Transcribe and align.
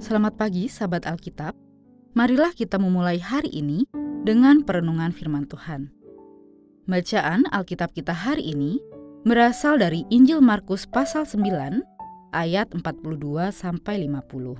Selamat 0.00 0.32
pagi 0.40 0.64
sahabat 0.64 1.04
Alkitab. 1.04 1.52
Marilah 2.16 2.56
kita 2.56 2.80
memulai 2.80 3.20
hari 3.20 3.52
ini 3.52 3.84
dengan 4.24 4.64
perenungan 4.64 5.12
firman 5.12 5.44
Tuhan. 5.44 5.92
Bacaan 6.88 7.44
Alkitab 7.52 7.92
kita 7.92 8.16
hari 8.16 8.48
ini 8.56 8.80
berasal 9.28 9.76
dari 9.76 10.08
Injil 10.08 10.40
Markus 10.40 10.88
pasal 10.88 11.28
9 11.28 11.84
ayat 12.32 12.72
42 12.72 13.52
sampai 13.52 14.08
50. 14.08 14.56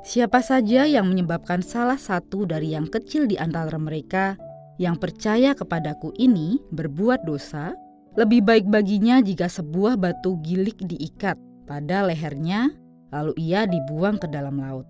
Siapa 0.00 0.40
saja 0.40 0.88
yang 0.88 1.04
menyebabkan 1.04 1.60
salah 1.60 2.00
satu 2.00 2.48
dari 2.48 2.72
yang 2.72 2.88
kecil 2.88 3.28
di 3.28 3.36
antara 3.36 3.76
mereka 3.76 4.40
yang 4.80 4.96
percaya 4.96 5.52
kepadaku 5.52 6.16
ini 6.16 6.56
berbuat 6.72 7.28
dosa, 7.28 7.76
lebih 8.18 8.42
baik 8.42 8.66
baginya 8.66 9.22
jika 9.22 9.46
sebuah 9.46 9.94
batu 9.94 10.34
gilik 10.42 10.74
diikat 10.82 11.38
pada 11.70 12.02
lehernya, 12.10 12.74
lalu 13.14 13.32
ia 13.38 13.70
dibuang 13.70 14.18
ke 14.18 14.26
dalam 14.26 14.58
laut. 14.58 14.82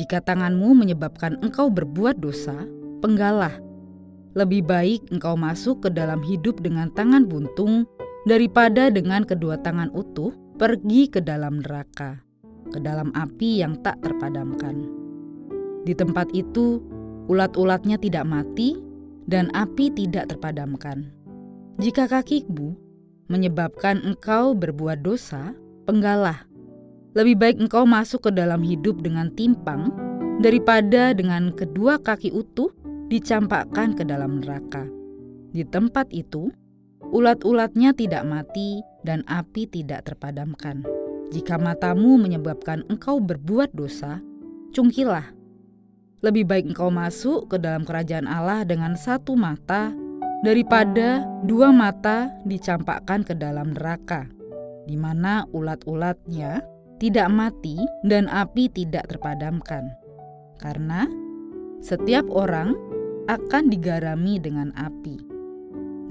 Jika 0.00 0.24
tanganmu 0.24 0.72
menyebabkan 0.72 1.36
engkau 1.44 1.68
berbuat 1.68 2.18
dosa, 2.18 2.56
penggalah. 3.04 3.52
Lebih 4.34 4.66
baik 4.66 5.12
engkau 5.14 5.36
masuk 5.38 5.86
ke 5.86 5.88
dalam 5.92 6.18
hidup 6.24 6.58
dengan 6.64 6.90
tangan 6.96 7.28
buntung 7.28 7.86
daripada 8.26 8.88
dengan 8.88 9.22
kedua 9.22 9.60
tangan 9.60 9.92
utuh 9.94 10.34
pergi 10.58 11.06
ke 11.12 11.22
dalam 11.22 11.62
neraka, 11.62 12.18
ke 12.72 12.80
dalam 12.80 13.12
api 13.14 13.62
yang 13.62 13.78
tak 13.84 14.00
terpadamkan. 14.02 14.88
Di 15.84 15.92
tempat 15.92 16.32
itu, 16.32 16.80
ulat-ulatnya 17.28 18.00
tidak 18.00 18.24
mati 18.26 18.80
dan 19.28 19.52
api 19.54 19.92
tidak 19.92 20.32
terpadamkan. 20.34 21.23
Jika 21.74 22.06
kakimu 22.06 22.78
menyebabkan 23.26 23.98
engkau 24.06 24.54
berbuat 24.54 25.02
dosa, 25.02 25.58
penggalah. 25.90 26.46
Lebih 27.18 27.34
baik 27.34 27.56
engkau 27.66 27.82
masuk 27.82 28.26
ke 28.26 28.30
dalam 28.30 28.62
hidup 28.62 29.02
dengan 29.02 29.26
timpang 29.34 29.90
daripada 30.38 31.10
dengan 31.10 31.50
kedua 31.50 31.98
kaki 31.98 32.30
utuh 32.30 32.70
dicampakkan 33.10 33.98
ke 33.98 34.06
dalam 34.06 34.38
neraka. 34.38 34.86
Di 35.50 35.66
tempat 35.66 36.10
itu, 36.14 36.54
ulat-ulatnya 37.10 37.90
tidak 37.94 38.22
mati 38.22 38.78
dan 39.02 39.26
api 39.26 39.66
tidak 39.66 40.06
terpadamkan. 40.06 40.86
Jika 41.34 41.58
matamu 41.58 42.22
menyebabkan 42.22 42.86
engkau 42.86 43.18
berbuat 43.18 43.74
dosa, 43.74 44.22
cungkilah. 44.70 45.26
Lebih 46.22 46.46
baik 46.46 46.70
engkau 46.70 46.94
masuk 46.94 47.50
ke 47.50 47.56
dalam 47.58 47.82
kerajaan 47.82 48.30
Allah 48.30 48.62
dengan 48.62 48.94
satu 48.94 49.34
mata 49.34 49.90
daripada 50.44 51.24
dua 51.48 51.72
mata 51.72 52.28
dicampakkan 52.44 53.24
ke 53.24 53.32
dalam 53.32 53.72
neraka, 53.72 54.28
di 54.84 54.92
mana 54.92 55.48
ulat-ulatnya 55.56 56.60
tidak 57.00 57.32
mati 57.32 57.80
dan 58.04 58.28
api 58.28 58.68
tidak 58.68 59.08
terpadamkan. 59.08 59.88
Karena 60.60 61.08
setiap 61.80 62.28
orang 62.28 62.76
akan 63.24 63.72
digarami 63.72 64.36
dengan 64.36 64.68
api. 64.76 65.16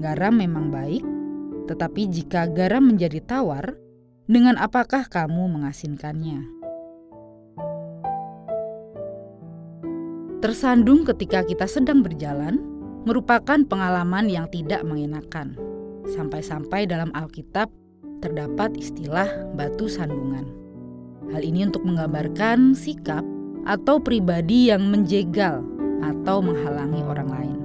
Garam 0.02 0.42
memang 0.42 0.74
baik, 0.74 1.06
tetapi 1.70 2.10
jika 2.10 2.50
garam 2.50 2.90
menjadi 2.90 3.22
tawar, 3.22 3.78
dengan 4.26 4.58
apakah 4.58 5.06
kamu 5.06 5.46
mengasinkannya? 5.46 6.42
Tersandung 10.42 11.06
ketika 11.06 11.46
kita 11.46 11.64
sedang 11.70 12.02
berjalan, 12.02 12.73
merupakan 13.04 13.60
pengalaman 13.64 14.26
yang 14.28 14.48
tidak 14.48 14.84
mengenakan. 14.84 15.56
Sampai-sampai 16.04 16.84
dalam 16.88 17.12
Alkitab 17.16 17.68
terdapat 18.20 18.76
istilah 18.76 19.28
batu 19.56 19.88
sandungan. 19.88 20.48
Hal 21.32 21.40
ini 21.40 21.68
untuk 21.68 21.84
menggambarkan 21.84 22.76
sikap 22.76 23.24
atau 23.64 23.96
pribadi 24.00 24.68
yang 24.68 24.88
menjegal 24.88 25.64
atau 26.04 26.44
menghalangi 26.44 27.00
orang 27.04 27.28
lain. 27.28 27.58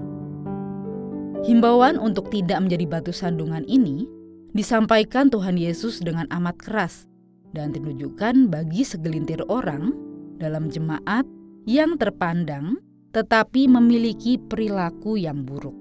Himbauan 1.43 1.95
untuk 1.99 2.27
tidak 2.31 2.59
menjadi 2.59 2.85
batu 2.87 3.11
sandungan 3.15 3.63
ini 3.67 4.07
disampaikan 4.51 5.31
Tuhan 5.31 5.55
Yesus 5.55 6.03
dengan 6.03 6.27
amat 6.31 6.59
keras 6.59 7.07
dan 7.55 7.71
ditujukan 7.71 8.51
bagi 8.51 8.83
segelintir 8.83 9.43
orang 9.47 9.95
dalam 10.39 10.67
jemaat 10.67 11.23
yang 11.63 11.95
terpandang 11.95 12.79
tetapi 13.09 13.65
memiliki 13.65 14.37
perilaku 14.37 15.17
yang 15.17 15.41
buruk. 15.41 15.75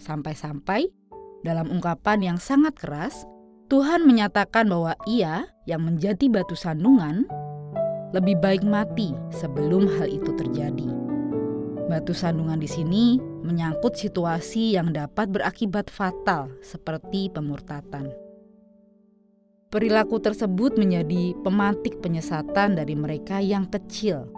Sampai-sampai 0.00 0.88
dalam 1.44 1.68
ungkapan 1.68 2.34
yang 2.34 2.38
sangat 2.40 2.78
keras, 2.80 3.28
Tuhan 3.68 4.04
menyatakan 4.04 4.68
bahwa 4.68 4.96
Ia 5.08 5.48
yang 5.68 5.84
menjadi 5.84 6.28
batu 6.28 6.56
sandungan 6.56 7.24
lebih 8.12 8.36
baik 8.40 8.64
mati 8.64 9.16
sebelum 9.32 9.88
hal 9.96 10.08
itu 10.08 10.32
terjadi. 10.36 10.88
Batu 11.88 12.12
sandungan 12.16 12.60
di 12.60 12.68
sini 12.68 13.16
menyangkut 13.42 13.96
situasi 13.96 14.76
yang 14.76 14.92
dapat 14.92 15.28
berakibat 15.28 15.88
fatal, 15.92 16.52
seperti 16.64 17.28
pemurtatan. 17.32 18.12
Perilaku 19.72 20.20
tersebut 20.20 20.76
menjadi 20.76 21.32
pemantik 21.40 22.04
penyesatan 22.04 22.76
dari 22.76 22.92
mereka 22.92 23.40
yang 23.40 23.64
kecil 23.72 24.28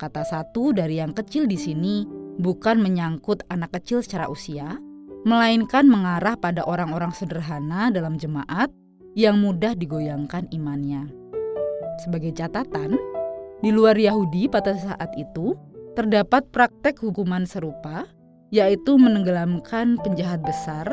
Kata 0.00 0.24
satu 0.24 0.72
dari 0.72 0.96
yang 0.96 1.12
kecil 1.12 1.44
di 1.44 1.60
sini 1.60 2.08
bukan 2.40 2.80
menyangkut 2.80 3.44
anak 3.52 3.76
kecil 3.76 4.00
secara 4.00 4.32
usia, 4.32 4.80
melainkan 5.28 5.84
mengarah 5.84 6.40
pada 6.40 6.64
orang-orang 6.64 7.12
sederhana 7.12 7.92
dalam 7.92 8.16
jemaat 8.16 8.72
yang 9.12 9.36
mudah 9.44 9.76
digoyangkan 9.76 10.48
imannya. 10.56 11.04
Sebagai 12.00 12.32
catatan, 12.32 12.96
di 13.60 13.68
luar 13.68 13.92
Yahudi 13.92 14.48
pada 14.48 14.72
saat 14.72 15.12
itu 15.20 15.52
terdapat 15.92 16.48
praktek 16.48 16.96
hukuman 17.04 17.44
serupa, 17.44 18.08
yaitu 18.48 18.96
menenggelamkan 18.96 20.00
penjahat 20.00 20.40
besar 20.40 20.88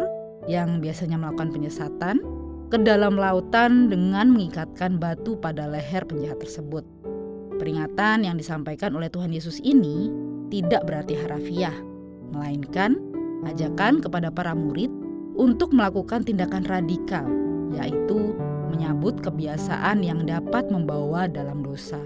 yang 0.52 0.84
biasanya 0.84 1.16
melakukan 1.16 1.56
penyesatan 1.56 2.20
ke 2.68 2.76
dalam 2.84 3.16
lautan 3.16 3.88
dengan 3.88 4.36
mengikatkan 4.36 5.00
batu 5.00 5.40
pada 5.40 5.64
leher 5.72 6.04
penjahat 6.04 6.44
tersebut. 6.44 6.84
Peringatan 7.58 8.22
yang 8.22 8.38
disampaikan 8.38 8.94
oleh 8.94 9.10
Tuhan 9.10 9.34
Yesus 9.34 9.58
ini 9.66 10.14
tidak 10.54 10.86
berarti 10.86 11.18
harafiah, 11.18 11.74
melainkan 12.30 13.02
ajakan 13.50 14.00
kepada 14.02 14.30
para 14.30 14.54
murid 14.54 14.94
untuk 15.38 15.74
melakukan 15.74 16.22
tindakan 16.26 16.66
radikal, 16.66 17.26
yaitu 17.74 18.34
menyambut 18.70 19.18
kebiasaan 19.22 20.06
yang 20.06 20.26
dapat 20.26 20.70
membawa 20.70 21.26
dalam 21.26 21.66
dosa. 21.66 22.00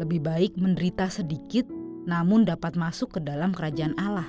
Lebih 0.00 0.20
baik 0.24 0.52
menderita 0.60 1.08
sedikit, 1.08 1.68
namun 2.08 2.44
dapat 2.48 2.76
masuk 2.76 3.16
ke 3.16 3.20
dalam 3.24 3.52
kerajaan 3.52 3.96
Allah, 4.00 4.28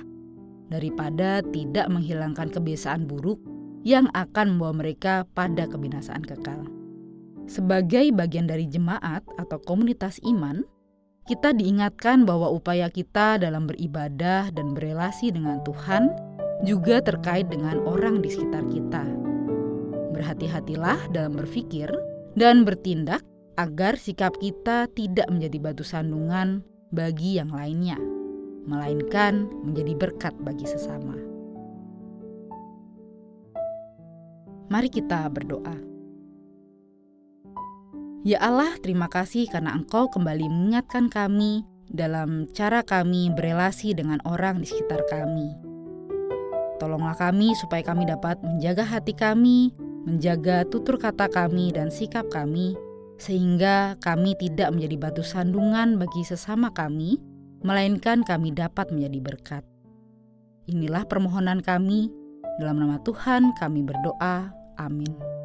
daripada 0.68 1.40
tidak 1.52 1.88
menghilangkan 1.92 2.52
kebiasaan 2.52 3.08
buruk 3.08 3.40
yang 3.84 4.08
akan 4.16 4.56
membawa 4.56 4.84
mereka 4.84 5.28
pada 5.36 5.68
kebinasaan 5.68 6.24
kekal. 6.24 6.83
Sebagai 7.44 8.08
bagian 8.16 8.48
dari 8.48 8.64
jemaat 8.64 9.20
atau 9.36 9.60
komunitas 9.60 10.16
iman, 10.24 10.64
kita 11.24 11.56
diingatkan 11.56 12.28
bahwa 12.28 12.52
upaya 12.52 12.88
kita 12.92 13.40
dalam 13.40 13.64
beribadah 13.64 14.52
dan 14.52 14.76
berelasi 14.76 15.32
dengan 15.32 15.60
Tuhan 15.64 16.12
juga 16.64 17.00
terkait 17.00 17.48
dengan 17.48 17.80
orang 17.84 18.20
di 18.20 18.28
sekitar 18.32 18.64
kita. 18.68 19.04
Berhati-hatilah 20.12 21.12
dalam 21.12 21.36
berpikir 21.36 21.88
dan 22.36 22.64
bertindak 22.64 23.24
agar 23.56 23.96
sikap 23.96 24.36
kita 24.40 24.88
tidak 24.92 25.28
menjadi 25.30 25.58
batu 25.60 25.84
sandungan 25.86 26.64
bagi 26.92 27.40
yang 27.40 27.52
lainnya, 27.52 27.98
melainkan 28.64 29.48
menjadi 29.64 29.92
berkat 29.96 30.34
bagi 30.40 30.64
sesama. 30.64 31.16
Mari 34.68 34.88
kita 34.90 35.28
berdoa. 35.30 35.93
Ya 38.24 38.40
Allah, 38.40 38.72
terima 38.80 39.12
kasih 39.12 39.52
karena 39.52 39.76
Engkau 39.76 40.08
kembali 40.08 40.48
mengingatkan 40.48 41.12
kami 41.12 41.60
dalam 41.92 42.48
cara 42.56 42.80
kami 42.80 43.28
berelasi 43.28 43.92
dengan 43.92 44.16
orang 44.24 44.64
di 44.64 44.66
sekitar 44.66 45.04
kami. 45.12 45.52
Tolonglah 46.80 47.20
kami 47.20 47.52
supaya 47.52 47.84
kami 47.84 48.08
dapat 48.08 48.40
menjaga 48.40 48.80
hati 48.80 49.12
kami, 49.12 49.76
menjaga 50.08 50.64
tutur 50.72 50.96
kata 50.96 51.28
kami 51.28 51.68
dan 51.76 51.92
sikap 51.92 52.24
kami, 52.32 52.72
sehingga 53.20 54.00
kami 54.00 54.32
tidak 54.40 54.72
menjadi 54.72 54.96
batu 54.96 55.20
sandungan 55.20 56.00
bagi 56.00 56.24
sesama 56.24 56.72
kami, 56.72 57.20
melainkan 57.60 58.24
kami 58.24 58.56
dapat 58.56 58.88
menjadi 58.88 59.20
berkat. 59.20 59.64
Inilah 60.64 61.04
permohonan 61.04 61.60
kami, 61.60 62.08
dalam 62.56 62.80
nama 62.80 62.96
Tuhan 63.04 63.52
kami 63.60 63.84
berdoa. 63.84 64.48
Amin. 64.80 65.43